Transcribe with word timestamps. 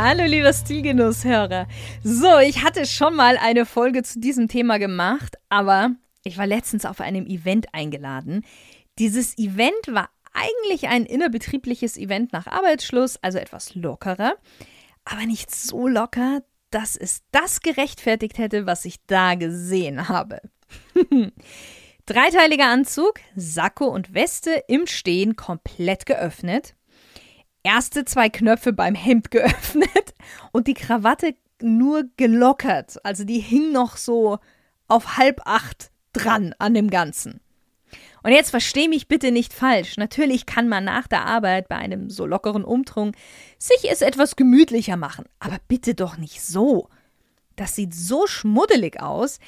Hallo 0.00 0.26
lieber 0.26 0.52
Stilgenusshörer. 0.52 1.66
So, 2.04 2.38
ich 2.38 2.62
hatte 2.62 2.86
schon 2.86 3.16
mal 3.16 3.36
eine 3.36 3.66
Folge 3.66 4.04
zu 4.04 4.20
diesem 4.20 4.46
Thema 4.46 4.78
gemacht, 4.78 5.34
aber 5.48 5.90
ich 6.22 6.38
war 6.38 6.46
letztens 6.46 6.86
auf 6.86 7.00
einem 7.00 7.26
Event 7.26 7.74
eingeladen. 7.74 8.44
Dieses 9.00 9.36
Event 9.38 9.88
war 9.88 10.08
eigentlich 10.32 10.86
ein 10.86 11.04
innerbetriebliches 11.04 11.96
Event 11.96 12.32
nach 12.32 12.46
Arbeitsschluss, 12.46 13.16
also 13.22 13.38
etwas 13.38 13.74
lockerer, 13.74 14.36
aber 15.04 15.26
nicht 15.26 15.52
so 15.52 15.88
locker, 15.88 16.44
dass 16.70 16.96
es 16.96 17.22
das 17.32 17.60
gerechtfertigt 17.60 18.38
hätte, 18.38 18.66
was 18.66 18.84
ich 18.84 19.04
da 19.08 19.34
gesehen 19.34 20.08
habe. 20.08 20.40
Dreiteiliger 22.06 22.66
Anzug, 22.66 23.14
Sakko 23.34 23.86
und 23.86 24.14
Weste 24.14 24.62
im 24.68 24.86
Stehen 24.86 25.34
komplett 25.34 26.06
geöffnet 26.06 26.76
erste 27.68 28.04
zwei 28.04 28.30
Knöpfe 28.30 28.72
beim 28.72 28.94
Hemd 28.94 29.30
geöffnet 29.30 30.14
und 30.52 30.66
die 30.66 30.74
Krawatte 30.74 31.34
nur 31.60 32.04
gelockert. 32.16 33.04
Also 33.04 33.24
die 33.24 33.40
hing 33.40 33.72
noch 33.72 33.96
so 33.96 34.38
auf 34.88 35.18
halb 35.18 35.42
acht 35.44 35.90
dran 36.12 36.54
an 36.58 36.72
dem 36.72 36.88
Ganzen. 36.88 37.40
Und 38.22 38.32
jetzt 38.32 38.50
versteh 38.50 38.88
mich 38.88 39.06
bitte 39.06 39.30
nicht 39.30 39.52
falsch. 39.52 39.96
Natürlich 39.96 40.46
kann 40.46 40.68
man 40.68 40.84
nach 40.84 41.06
der 41.06 41.24
Arbeit 41.26 41.68
bei 41.68 41.76
einem 41.76 42.10
so 42.10 42.26
lockeren 42.26 42.64
Umtrunk 42.64 43.16
sich 43.58 43.90
es 43.90 44.02
etwas 44.02 44.34
gemütlicher 44.34 44.96
machen. 44.96 45.26
Aber 45.38 45.58
bitte 45.68 45.94
doch 45.94 46.16
nicht 46.16 46.42
so. 46.42 46.88
Das 47.56 47.74
sieht 47.74 47.94
so 47.94 48.26
schmuddelig 48.26 49.00
aus. 49.00 49.38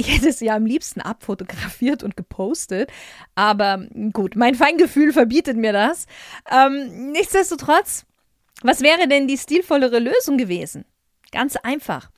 Ich 0.00 0.14
hätte 0.14 0.28
es 0.28 0.38
ja 0.38 0.54
am 0.54 0.64
liebsten 0.64 1.00
abfotografiert 1.00 2.04
und 2.04 2.16
gepostet. 2.16 2.88
Aber 3.34 3.84
gut, 4.12 4.36
mein 4.36 4.54
Feingefühl 4.54 5.12
verbietet 5.12 5.56
mir 5.56 5.72
das. 5.72 6.06
Ähm, 6.48 7.10
nichtsdestotrotz, 7.10 8.06
was 8.62 8.82
wäre 8.82 9.08
denn 9.08 9.26
die 9.26 9.36
stilvollere 9.36 9.98
Lösung 9.98 10.38
gewesen? 10.38 10.84
Ganz 11.32 11.56
einfach. 11.56 12.12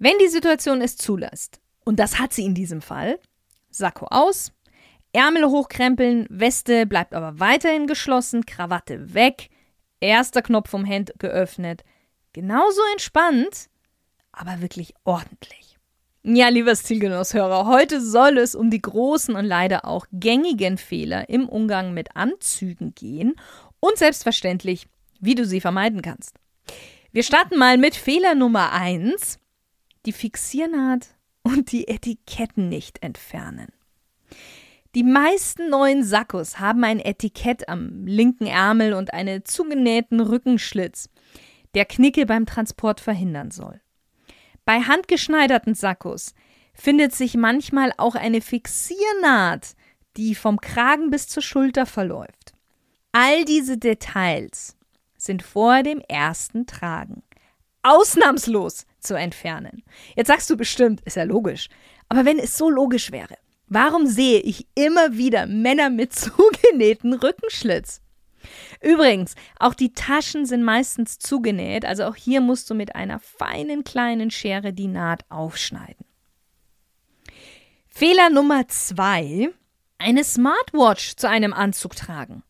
Wenn 0.00 0.18
die 0.20 0.26
Situation 0.26 0.82
es 0.82 0.96
zulässt, 0.96 1.60
und 1.84 2.00
das 2.00 2.18
hat 2.18 2.32
sie 2.32 2.44
in 2.44 2.56
diesem 2.56 2.82
Fall, 2.82 3.20
Sakko 3.70 4.06
aus, 4.06 4.52
Ärmel 5.12 5.44
hochkrempeln, 5.44 6.26
Weste 6.28 6.86
bleibt 6.86 7.14
aber 7.14 7.38
weiterhin 7.38 7.86
geschlossen, 7.86 8.46
Krawatte 8.46 9.14
weg, 9.14 9.48
erster 10.00 10.42
Knopf 10.42 10.70
vom 10.70 10.84
Hemd 10.84 11.12
geöffnet. 11.20 11.84
Genauso 12.32 12.80
entspannt, 12.90 13.68
aber 14.32 14.60
wirklich 14.60 14.92
ordentlich. 15.04 15.78
Ja, 16.24 16.50
lieber 16.50 16.76
Stilgenusshörer, 16.76 17.66
heute 17.66 18.00
soll 18.00 18.38
es 18.38 18.54
um 18.54 18.70
die 18.70 18.80
großen 18.80 19.34
und 19.34 19.44
leider 19.44 19.84
auch 19.84 20.06
gängigen 20.12 20.78
Fehler 20.78 21.28
im 21.28 21.48
Umgang 21.48 21.94
mit 21.94 22.14
Anzügen 22.14 22.94
gehen 22.94 23.34
und 23.80 23.98
selbstverständlich, 23.98 24.86
wie 25.18 25.34
du 25.34 25.44
sie 25.44 25.60
vermeiden 25.60 26.00
kannst. 26.00 26.36
Wir 27.10 27.24
starten 27.24 27.58
mal 27.58 27.76
mit 27.76 27.96
Fehler 27.96 28.36
Nummer 28.36 28.70
1, 28.70 29.40
die 30.06 30.12
Fixiernaht 30.12 31.08
und 31.42 31.72
die 31.72 31.88
Etiketten 31.88 32.68
nicht 32.68 33.02
entfernen. 33.02 33.72
Die 34.94 35.02
meisten 35.02 35.70
neuen 35.70 36.04
Sakkos 36.04 36.60
haben 36.60 36.84
ein 36.84 37.00
Etikett 37.00 37.68
am 37.68 38.06
linken 38.06 38.46
Ärmel 38.46 38.92
und 38.92 39.12
einen 39.12 39.44
zugenähten 39.44 40.20
Rückenschlitz, 40.20 41.10
der 41.74 41.84
Knicke 41.84 42.26
beim 42.26 42.46
Transport 42.46 43.00
verhindern 43.00 43.50
soll. 43.50 43.80
Bei 44.64 44.80
handgeschneiderten 44.80 45.74
Sakkos 45.74 46.34
findet 46.74 47.14
sich 47.14 47.34
manchmal 47.34 47.92
auch 47.96 48.14
eine 48.14 48.40
Fixiernaht, 48.40 49.74
die 50.16 50.34
vom 50.34 50.60
Kragen 50.60 51.10
bis 51.10 51.28
zur 51.28 51.42
Schulter 51.42 51.86
verläuft. 51.86 52.52
All 53.12 53.44
diese 53.44 53.76
Details 53.76 54.76
sind 55.16 55.42
vor 55.42 55.82
dem 55.82 56.00
ersten 56.08 56.66
Tragen 56.66 57.22
ausnahmslos 57.82 58.86
zu 59.00 59.14
entfernen. 59.14 59.82
Jetzt 60.16 60.28
sagst 60.28 60.48
du 60.48 60.56
bestimmt, 60.56 61.00
ist 61.02 61.16
ja 61.16 61.24
logisch. 61.24 61.68
Aber 62.08 62.24
wenn 62.24 62.38
es 62.38 62.56
so 62.56 62.70
logisch 62.70 63.10
wäre, 63.10 63.36
warum 63.66 64.06
sehe 64.06 64.40
ich 64.40 64.66
immer 64.74 65.16
wieder 65.16 65.46
Männer 65.46 65.90
mit 65.90 66.12
zugenähten 66.14 67.12
Rückenschlitz? 67.14 68.00
Übrigens, 68.82 69.36
auch 69.60 69.74
die 69.74 69.92
Taschen 69.92 70.44
sind 70.44 70.64
meistens 70.64 71.18
zugenäht, 71.18 71.84
also 71.84 72.04
auch 72.04 72.16
hier 72.16 72.40
musst 72.40 72.68
du 72.68 72.74
mit 72.74 72.96
einer 72.96 73.20
feinen 73.20 73.84
kleinen 73.84 74.30
Schere 74.30 74.72
die 74.72 74.88
Naht 74.88 75.24
aufschneiden. 75.30 76.04
Fehler 77.88 78.30
Nummer 78.30 78.66
zwei: 78.68 79.50
eine 79.98 80.24
Smartwatch 80.24 81.14
zu 81.16 81.28
einem 81.28 81.52
Anzug 81.52 81.94
tragen. 81.94 82.42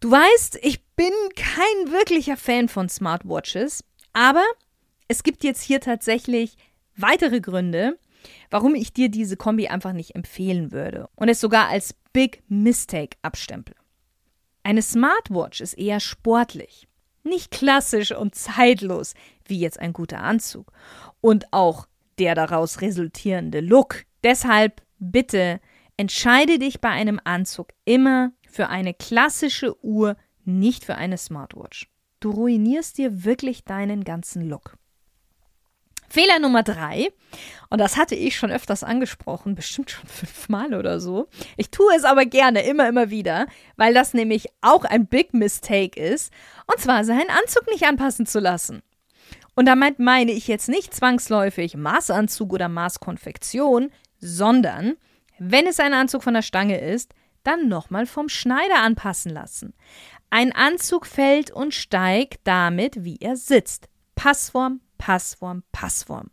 Du 0.00 0.10
weißt, 0.10 0.58
ich 0.62 0.82
bin 0.96 1.12
kein 1.36 1.92
wirklicher 1.92 2.36
Fan 2.36 2.68
von 2.68 2.88
Smartwatches, 2.88 3.84
aber 4.14 4.44
es 5.08 5.22
gibt 5.22 5.44
jetzt 5.44 5.62
hier 5.62 5.80
tatsächlich 5.80 6.56
weitere 6.96 7.40
Gründe, 7.40 7.98
warum 8.50 8.74
ich 8.74 8.92
dir 8.92 9.10
diese 9.10 9.36
Kombi 9.36 9.68
einfach 9.68 9.92
nicht 9.92 10.14
empfehlen 10.14 10.72
würde 10.72 11.08
und 11.16 11.28
es 11.28 11.40
sogar 11.40 11.68
als 11.68 11.94
Big 12.12 12.42
Mistake 12.48 13.18
abstempel. 13.20 13.74
Eine 14.62 14.82
Smartwatch 14.82 15.60
ist 15.60 15.74
eher 15.74 16.00
sportlich, 16.00 16.86
nicht 17.24 17.50
klassisch 17.50 18.12
und 18.12 18.34
zeitlos 18.34 19.14
wie 19.46 19.58
jetzt 19.58 19.80
ein 19.80 19.92
guter 19.92 20.20
Anzug 20.20 20.72
und 21.20 21.52
auch 21.52 21.86
der 22.18 22.34
daraus 22.34 22.80
resultierende 22.80 23.60
Look. 23.60 24.04
Deshalb 24.22 24.82
bitte 24.98 25.60
entscheide 25.96 26.58
dich 26.58 26.80
bei 26.80 26.90
einem 26.90 27.20
Anzug 27.24 27.68
immer 27.84 28.32
für 28.48 28.68
eine 28.68 28.94
klassische 28.94 29.82
Uhr, 29.84 30.16
nicht 30.44 30.84
für 30.84 30.94
eine 30.94 31.18
Smartwatch. 31.18 31.88
Du 32.20 32.30
ruinierst 32.30 32.98
dir 32.98 33.24
wirklich 33.24 33.64
deinen 33.64 34.04
ganzen 34.04 34.48
Look. 34.48 34.76
Fehler 36.12 36.40
Nummer 36.40 36.62
drei, 36.62 37.08
und 37.70 37.78
das 37.78 37.96
hatte 37.96 38.14
ich 38.14 38.36
schon 38.36 38.50
öfters 38.50 38.84
angesprochen, 38.84 39.54
bestimmt 39.54 39.90
schon 39.90 40.06
fünfmal 40.06 40.74
oder 40.74 41.00
so. 41.00 41.26
Ich 41.56 41.70
tue 41.70 41.90
es 41.96 42.04
aber 42.04 42.26
gerne, 42.26 42.62
immer, 42.64 42.86
immer 42.86 43.08
wieder, 43.08 43.46
weil 43.76 43.94
das 43.94 44.12
nämlich 44.12 44.48
auch 44.60 44.84
ein 44.84 45.06
Big 45.06 45.32
Mistake 45.32 45.98
ist, 45.98 46.30
und 46.66 46.78
zwar 46.78 47.04
seinen 47.04 47.30
Anzug 47.30 47.66
nicht 47.70 47.84
anpassen 47.84 48.26
zu 48.26 48.40
lassen. 48.40 48.82
Und 49.54 49.64
damit 49.64 50.00
meine 50.00 50.32
ich 50.32 50.48
jetzt 50.48 50.68
nicht 50.68 50.94
zwangsläufig 50.94 51.76
Maßanzug 51.78 52.52
oder 52.52 52.68
Maßkonfektion, 52.68 53.90
sondern 54.18 54.98
wenn 55.38 55.66
es 55.66 55.80
ein 55.80 55.94
Anzug 55.94 56.22
von 56.24 56.34
der 56.34 56.42
Stange 56.42 56.78
ist, 56.78 57.14
dann 57.42 57.68
nochmal 57.68 58.04
vom 58.04 58.28
Schneider 58.28 58.82
anpassen 58.82 59.32
lassen. 59.32 59.72
Ein 60.28 60.52
Anzug 60.52 61.06
fällt 61.06 61.50
und 61.50 61.72
steigt 61.72 62.40
damit, 62.44 63.02
wie 63.02 63.16
er 63.18 63.36
sitzt. 63.36 63.88
Passform, 64.14 64.80
Passform, 65.02 65.64
Passform. 65.72 66.30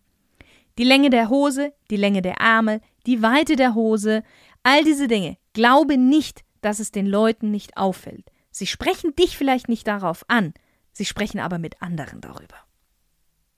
Die 0.78 0.84
Länge 0.84 1.10
der 1.10 1.30
Hose, 1.30 1.74
die 1.90 1.96
Länge 1.96 2.22
der 2.22 2.36
Ärmel, 2.36 2.82
die 3.08 3.24
Weite 3.24 3.56
der 3.56 3.74
Hose, 3.74 4.22
all 4.62 4.84
diese 4.84 5.08
Dinge. 5.08 5.38
Glaube 5.54 5.98
nicht, 5.98 6.44
dass 6.62 6.78
es 6.78 6.92
den 6.92 7.08
Leuten 7.08 7.50
nicht 7.50 7.78
auffällt. 7.78 8.30
Sie 8.52 8.68
sprechen 8.68 9.16
dich 9.16 9.36
vielleicht 9.36 9.70
nicht 9.70 9.88
darauf 9.88 10.24
an, 10.28 10.54
sie 10.92 11.06
sprechen 11.06 11.40
aber 11.40 11.58
mit 11.58 11.82
anderen 11.82 12.22
darüber. 12.22 12.58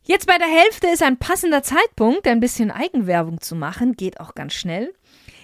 Jetzt 0.01 0.27
bei 0.27 0.37
der 0.37 0.47
Hälfte 0.47 0.87
ist 0.87 1.03
ein 1.03 1.17
passender 1.17 1.61
Zeitpunkt, 1.61 2.25
ein 2.25 2.39
bisschen 2.39 2.71
Eigenwerbung 2.71 3.41
zu 3.41 3.57
machen, 3.57 3.97
geht 3.97 4.21
auch 4.21 4.33
ganz 4.33 4.53
schnell. 4.53 4.93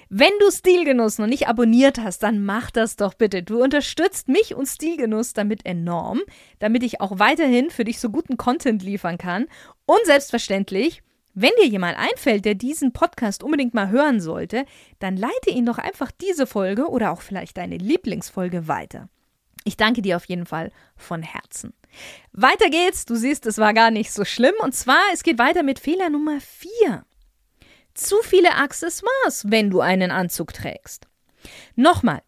Wenn 0.09 0.31
du 0.39 0.50
Stilgenuss 0.51 1.18
noch 1.18 1.27
nicht 1.27 1.50
abonniert 1.50 2.00
hast, 2.00 2.24
dann 2.24 2.44
mach 2.44 2.71
das 2.71 2.95
doch 2.95 3.13
bitte. 3.13 3.44
Du 3.44 3.62
unterstützt 3.62 4.30
mich 4.30 4.56
und 4.56 4.65
Stilgenuss 4.65 5.33
damit 5.33 5.65
enorm, 5.65 6.21
damit 6.59 6.83
ich 6.83 7.01
auch 7.01 7.19
weiterhin 7.19 7.69
für 7.69 7.83
dich 7.83 8.00
so 8.00 8.09
guten 8.09 8.38
Content 8.38 8.83
liefern 8.83 9.18
kann. 9.18 9.48
Und 9.86 10.00
selbstverständlich, 10.06 11.04
wenn 11.33 11.51
dir 11.62 11.68
jemand 11.68 11.98
einfällt, 11.98 12.45
der 12.45 12.56
diesen 12.56 12.94
Podcast 12.94 13.44
unbedingt 13.44 13.74
mal 13.74 13.89
hören 13.89 14.21
sollte, 14.21 14.65
dann 15.00 15.18
leite 15.18 15.50
ihn 15.50 15.65
doch 15.65 15.77
einfach 15.77 16.12
diese 16.12 16.48
Folge 16.48 16.88
oder 16.88 17.12
auch 17.12 17.21
vielleicht 17.21 17.57
deine 17.57 17.77
Lieblingsfolge 17.77 18.69
weiter. 18.69 19.09
Ich 19.65 19.75
danke 19.75 20.01
dir 20.01 20.15
auf 20.15 20.25
jeden 20.25 20.45
Fall 20.45 20.71
von 20.95 21.21
Herzen. 21.21 21.74
Weiter 22.31 22.69
geht's. 22.69 23.04
Du 23.04 23.15
siehst, 23.15 23.45
es 23.45 23.57
war 23.57 23.74
gar 23.74 23.92
nicht 23.92 24.13
so 24.13 24.24
schlimm. 24.24 24.56
Und 24.62 24.74
zwar, 24.74 25.01
es 25.13 25.24
geht 25.24 25.38
weiter 25.38 25.63
mit 25.63 25.80
Fehler 25.80 26.09
Nummer 26.09 26.39
4 26.39 27.04
zu 27.97 28.17
viele 28.23 28.55
Accessoires, 28.55 29.45
wenn 29.47 29.69
du 29.69 29.81
einen 29.81 30.11
Anzug 30.11 30.53
trägst. 30.53 31.07
Nochmal, 31.75 32.21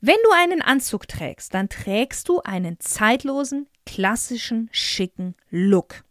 wenn 0.00 0.16
du 0.24 0.30
einen 0.30 0.62
Anzug 0.62 1.08
trägst, 1.08 1.52
dann 1.54 1.68
trägst 1.68 2.28
du 2.28 2.40
einen 2.42 2.78
zeitlosen, 2.80 3.68
klassischen, 3.84 4.68
schicken 4.72 5.34
Look. 5.50 6.04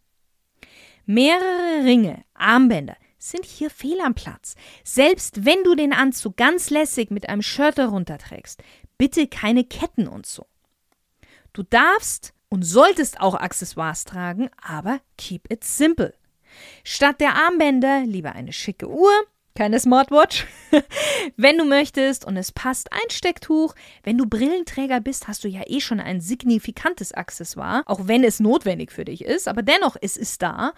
Mehrere 1.04 1.84
Ringe, 1.84 2.24
Armbänder 2.34 2.96
sind 3.18 3.44
hier 3.44 3.70
fehl 3.70 4.00
am 4.00 4.14
Platz. 4.14 4.54
Selbst 4.84 5.44
wenn 5.44 5.62
du 5.64 5.74
den 5.74 5.92
Anzug 5.92 6.36
ganz 6.36 6.70
lässig 6.70 7.10
mit 7.10 7.28
einem 7.28 7.42
Shirt 7.42 7.78
darunter 7.78 8.18
trägst, 8.18 8.62
bitte 8.98 9.26
keine 9.26 9.64
Ketten 9.64 10.08
und 10.08 10.26
so. 10.26 10.46
Du 11.52 11.62
darfst 11.62 12.32
und 12.48 12.62
solltest 12.62 13.20
auch 13.20 13.34
Accessoires 13.34 14.04
tragen, 14.04 14.50
aber 14.62 15.00
keep 15.16 15.50
it 15.50 15.64
simple. 15.64 16.14
Statt 16.84 17.20
der 17.20 17.34
Armbänder 17.34 18.02
lieber 18.04 18.32
eine 18.32 18.52
schicke 18.52 18.88
Uhr, 18.88 19.12
keine 19.54 19.80
Smartwatch. 19.80 20.46
wenn 21.36 21.58
du 21.58 21.64
möchtest 21.64 22.24
und 22.24 22.36
es 22.36 22.52
passt, 22.52 22.92
ein 22.92 23.10
Stecktuch. 23.10 23.74
Wenn 24.02 24.18
du 24.18 24.26
Brillenträger 24.26 25.00
bist, 25.00 25.26
hast 25.26 25.44
du 25.44 25.48
ja 25.48 25.62
eh 25.66 25.80
schon 25.80 25.98
ein 25.98 26.20
signifikantes 26.20 27.12
Accessoire, 27.12 27.82
auch 27.86 28.06
wenn 28.06 28.22
es 28.22 28.38
notwendig 28.38 28.92
für 28.92 29.04
dich 29.04 29.24
ist, 29.24 29.48
aber 29.48 29.62
dennoch, 29.62 29.96
es 30.00 30.16
ist 30.16 30.42
da. 30.42 30.72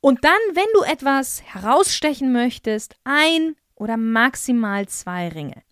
Und 0.00 0.24
dann, 0.24 0.32
wenn 0.52 0.66
du 0.74 0.82
etwas 0.82 1.42
herausstechen 1.42 2.32
möchtest, 2.32 2.96
ein 3.04 3.56
oder 3.74 3.96
maximal 3.96 4.86
zwei 4.88 5.28
Ringe. 5.28 5.62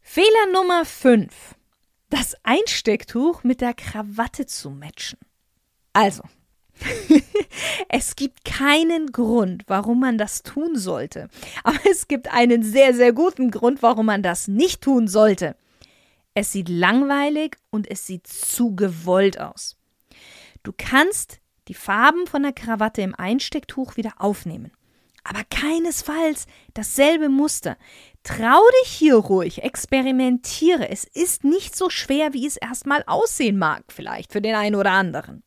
Fehler 0.00 0.52
Nummer 0.52 0.84
5. 0.84 1.54
Das 2.10 2.34
Einstecktuch 2.42 3.44
mit 3.44 3.60
der 3.60 3.74
Krawatte 3.74 4.46
zu 4.46 4.70
matchen. 4.70 5.18
Also, 5.92 6.22
es 7.88 8.16
gibt 8.16 8.44
keinen 8.44 9.12
Grund, 9.12 9.64
warum 9.66 10.00
man 10.00 10.18
das 10.18 10.42
tun 10.42 10.76
sollte. 10.76 11.28
Aber 11.64 11.78
es 11.90 12.08
gibt 12.08 12.32
einen 12.32 12.62
sehr, 12.62 12.94
sehr 12.94 13.12
guten 13.12 13.50
Grund, 13.50 13.82
warum 13.82 14.06
man 14.06 14.22
das 14.22 14.48
nicht 14.48 14.82
tun 14.82 15.08
sollte. 15.08 15.56
Es 16.34 16.52
sieht 16.52 16.68
langweilig 16.68 17.56
und 17.70 17.90
es 17.90 18.06
sieht 18.06 18.26
zu 18.26 18.76
gewollt 18.76 19.40
aus. 19.40 19.76
Du 20.62 20.72
kannst 20.76 21.40
die 21.68 21.74
Farben 21.74 22.26
von 22.26 22.42
der 22.42 22.52
Krawatte 22.52 23.02
im 23.02 23.14
Einstecktuch 23.14 23.96
wieder 23.96 24.14
aufnehmen. 24.18 24.72
Aber 25.24 25.42
keinesfalls 25.50 26.46
dasselbe 26.74 27.28
Muster. 27.28 27.76
Trau 28.22 28.60
dich 28.82 28.90
hier 28.90 29.16
ruhig, 29.16 29.62
experimentiere. 29.62 30.88
Es 30.88 31.04
ist 31.04 31.44
nicht 31.44 31.76
so 31.76 31.90
schwer, 31.90 32.32
wie 32.32 32.46
es 32.46 32.56
erstmal 32.56 33.04
aussehen 33.06 33.58
mag, 33.58 33.84
vielleicht 33.88 34.32
für 34.32 34.40
den 34.40 34.54
einen 34.54 34.76
oder 34.76 34.92
anderen. 34.92 35.42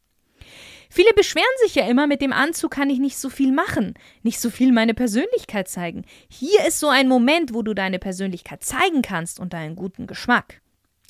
Viele 0.94 1.14
beschweren 1.14 1.46
sich 1.64 1.76
ja 1.76 1.88
immer, 1.88 2.06
mit 2.06 2.22
dem 2.22 2.34
Anzug 2.34 2.72
kann 2.72 2.90
ich 2.90 3.00
nicht 3.00 3.18
so 3.18 3.30
viel 3.30 3.54
machen, 3.54 3.94
nicht 4.24 4.42
so 4.42 4.50
viel 4.50 4.74
meine 4.74 4.94
Persönlichkeit 4.94 5.70
zeigen. 5.70 6.04
Hier 6.28 6.66
ist 6.68 6.82
so 6.82 6.90
ein 6.90 7.08
Moment, 7.08 7.54
wo 7.54 7.62
du 7.62 7.74
deine 7.74 7.98
Persönlichkeit 7.98 8.62
zeigen 8.62 9.02
kannst 9.02 9.40
und 9.40 9.54
deinen 9.54 9.78
guten 9.78 10.06
Geschmack. 10.06 10.60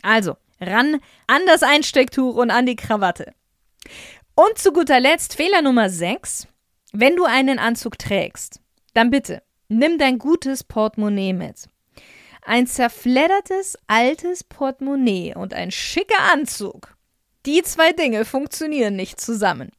Also, 0.04 0.38
ran 0.60 1.02
an 1.26 1.42
das 1.48 1.64
Einstecktuch 1.64 2.36
und 2.36 2.52
an 2.52 2.68
die 2.68 2.76
Krawatte. 2.76 3.34
Und 4.36 4.60
zu 4.60 4.72
guter 4.72 5.00
Letzt 5.00 5.36
Fehler 5.36 5.64
Nummer 5.64 5.90
6. 5.90 6.48
Wenn 6.94 7.16
du 7.16 7.26
einen 7.26 7.58
Anzug 7.58 7.98
trägst, 7.98 8.62
dann 8.94 9.10
bitte 9.10 9.42
nimm 9.68 9.98
dein 9.98 10.20
gutes 10.20 10.64
Portemonnaie 10.64 11.34
mit. 11.34 11.68
Ein 12.44 12.68
zerfleddertes 12.68 13.80
altes 13.88 14.44
Portemonnaie 14.44 15.34
und 15.34 15.56
ein 15.56 15.72
schicker 15.72 16.32
Anzug 16.32 16.96
die 17.46 17.64
zwei 17.64 17.92
Dinge 17.92 18.26
funktionieren 18.26 18.96
nicht 18.96 19.20
zusammen. 19.20 19.72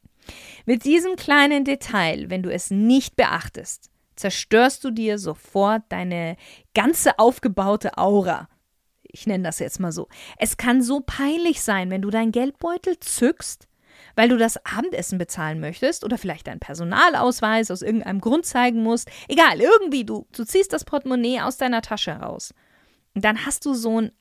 Mit 0.65 0.85
diesem 0.85 1.15
kleinen 1.15 1.65
Detail, 1.65 2.29
wenn 2.29 2.43
du 2.43 2.51
es 2.51 2.71
nicht 2.71 3.15
beachtest, 3.15 3.89
zerstörst 4.15 4.83
du 4.83 4.91
dir 4.91 5.17
sofort 5.17 5.83
deine 5.89 6.37
ganze 6.73 7.19
aufgebaute 7.19 7.97
Aura. 7.97 8.47
Ich 9.03 9.27
nenne 9.27 9.43
das 9.43 9.59
jetzt 9.59 9.79
mal 9.79 9.91
so. 9.91 10.07
Es 10.37 10.57
kann 10.57 10.81
so 10.81 11.01
peinlich 11.05 11.61
sein, 11.61 11.89
wenn 11.89 12.01
du 12.01 12.09
deinen 12.09 12.31
Geldbeutel 12.31 12.99
zückst, 12.99 13.67
weil 14.15 14.29
du 14.29 14.37
das 14.37 14.63
Abendessen 14.65 15.17
bezahlen 15.17 15.59
möchtest 15.59 16.03
oder 16.03 16.17
vielleicht 16.17 16.47
deinen 16.47 16.59
Personalausweis 16.59 17.69
aus 17.71 17.81
irgendeinem 17.81 18.21
Grund 18.21 18.45
zeigen 18.45 18.81
musst. 18.81 19.09
Egal, 19.27 19.59
irgendwie, 19.61 20.05
du, 20.05 20.27
du 20.31 20.45
ziehst 20.45 20.73
das 20.73 20.85
Portemonnaie 20.85 21.41
aus 21.41 21.57
deiner 21.57 21.81
Tasche 21.81 22.11
raus. 22.11 22.53
Und 23.13 23.23
dann 23.25 23.45
hast 23.45 23.65
du 23.65 23.73
so 23.73 24.01
ein 24.01 24.11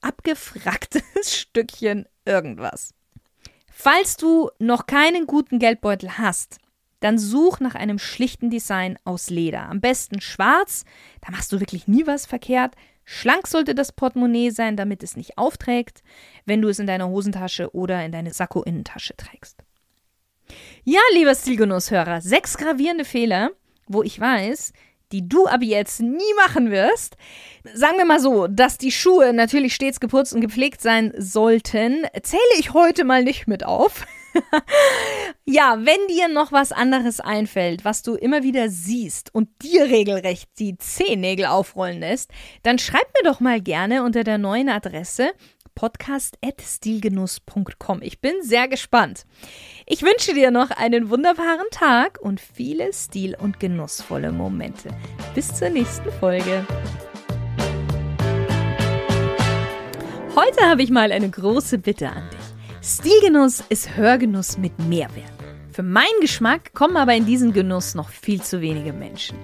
abgefracktes 0.00 1.02
Stückchen 1.40 2.06
irgendwas. 2.24 2.94
Falls 3.70 4.16
du 4.16 4.50
noch 4.58 4.86
keinen 4.86 5.26
guten 5.26 5.58
Geldbeutel 5.58 6.18
hast, 6.18 6.58
dann 7.00 7.18
such 7.18 7.60
nach 7.60 7.74
einem 7.74 7.98
schlichten 7.98 8.48
Design 8.48 8.96
aus 9.04 9.28
Leder. 9.28 9.68
Am 9.68 9.80
besten 9.80 10.20
schwarz, 10.20 10.84
da 11.20 11.32
machst 11.32 11.52
du 11.52 11.60
wirklich 11.60 11.88
nie 11.88 12.06
was 12.06 12.26
verkehrt. 12.26 12.74
Schlank 13.04 13.48
sollte 13.48 13.74
das 13.74 13.92
Portemonnaie 13.92 14.50
sein, 14.50 14.76
damit 14.76 15.02
es 15.02 15.16
nicht 15.16 15.36
aufträgt, 15.36 16.02
wenn 16.46 16.62
du 16.62 16.68
es 16.68 16.78
in 16.78 16.86
deiner 16.86 17.08
Hosentasche 17.08 17.74
oder 17.74 18.04
in 18.04 18.12
deine 18.12 18.32
Sakko-Innentasche 18.32 19.16
trägst. 19.16 19.58
Ja, 20.84 21.00
lieber 21.14 21.34
Stilgenusshörer, 21.34 22.20
sechs 22.20 22.56
gravierende 22.56 23.04
Fehler, 23.04 23.50
wo 23.88 24.02
ich 24.02 24.20
weiß, 24.20 24.72
die 25.12 25.28
du 25.28 25.46
aber 25.46 25.64
jetzt 25.64 26.00
nie 26.00 26.34
machen 26.36 26.70
wirst. 26.70 27.16
Sagen 27.74 27.98
wir 27.98 28.04
mal 28.04 28.20
so, 28.20 28.46
dass 28.48 28.78
die 28.78 28.92
Schuhe 28.92 29.32
natürlich 29.32 29.74
stets 29.74 30.00
geputzt 30.00 30.34
und 30.34 30.40
gepflegt 30.40 30.80
sein 30.80 31.12
sollten, 31.16 32.06
zähle 32.22 32.42
ich 32.58 32.72
heute 32.72 33.04
mal 33.04 33.22
nicht 33.22 33.46
mit 33.46 33.64
auf. 33.64 34.04
ja, 35.44 35.76
wenn 35.78 36.06
dir 36.08 36.28
noch 36.28 36.52
was 36.52 36.72
anderes 36.72 37.20
einfällt, 37.20 37.84
was 37.84 38.02
du 38.02 38.14
immer 38.14 38.42
wieder 38.42 38.68
siehst 38.68 39.34
und 39.34 39.48
dir 39.62 39.84
regelrecht 39.84 40.48
die 40.58 40.76
Zehennägel 40.78 41.46
aufrollen 41.46 42.00
lässt, 42.00 42.30
dann 42.62 42.78
schreib 42.78 43.06
mir 43.18 43.30
doch 43.30 43.40
mal 43.40 43.60
gerne 43.60 44.02
unter 44.02 44.24
der 44.24 44.38
neuen 44.38 44.68
Adresse 44.68 45.32
podcast.stilgenuss.com. 45.74 48.02
Ich 48.02 48.20
bin 48.20 48.34
sehr 48.42 48.68
gespannt. 48.68 49.24
Ich 49.86 50.02
wünsche 50.02 50.34
dir 50.34 50.50
noch 50.50 50.70
einen 50.70 51.08
wunderbaren 51.10 51.68
Tag 51.70 52.18
und 52.20 52.40
viele 52.40 52.92
stil- 52.92 53.36
und 53.38 53.60
genussvolle 53.60 54.32
Momente. 54.32 54.88
Bis 55.34 55.54
zur 55.54 55.70
nächsten 55.70 56.10
Folge. 56.12 56.66
Heute 60.34 60.68
habe 60.68 60.82
ich 60.82 60.90
mal 60.90 61.12
eine 61.12 61.28
große 61.28 61.76
Bitte 61.78 62.08
an 62.08 62.28
dich. 62.30 62.40
Stilgenuss 62.82 63.62
ist 63.68 63.96
Hörgenuss 63.96 64.58
mit 64.58 64.76
Mehrwert. 64.78 65.41
Für 65.72 65.82
meinen 65.82 66.20
Geschmack 66.20 66.74
kommen 66.74 66.98
aber 66.98 67.14
in 67.14 67.24
diesen 67.24 67.54
Genuss 67.54 67.94
noch 67.94 68.10
viel 68.10 68.42
zu 68.42 68.60
wenige 68.60 68.92
Menschen. 68.92 69.38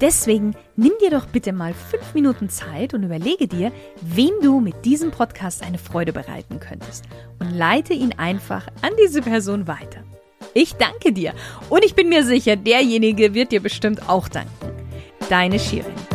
Deswegen 0.00 0.54
nimm 0.76 0.92
dir 1.02 1.10
doch 1.10 1.26
bitte 1.26 1.52
mal 1.52 1.74
fünf 1.74 2.14
Minuten 2.14 2.48
Zeit 2.48 2.94
und 2.94 3.02
überlege 3.02 3.48
dir, 3.48 3.72
wem 4.00 4.32
du 4.40 4.60
mit 4.60 4.84
diesem 4.84 5.10
Podcast 5.10 5.64
eine 5.64 5.78
Freude 5.78 6.12
bereiten 6.12 6.60
könntest 6.60 7.06
und 7.40 7.50
leite 7.50 7.92
ihn 7.92 8.12
einfach 8.16 8.68
an 8.82 8.92
diese 9.02 9.20
Person 9.20 9.66
weiter. 9.66 10.04
Ich 10.52 10.74
danke 10.74 11.12
dir 11.12 11.34
und 11.70 11.84
ich 11.84 11.96
bin 11.96 12.08
mir 12.08 12.24
sicher, 12.24 12.54
derjenige 12.54 13.34
wird 13.34 13.50
dir 13.50 13.60
bestimmt 13.60 14.08
auch 14.08 14.28
danken. 14.28 14.50
Deine 15.28 15.58
Shirin. 15.58 16.13